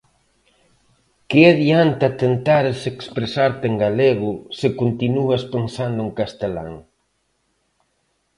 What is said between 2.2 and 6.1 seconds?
tentares expresarte en galego se continuas pensando en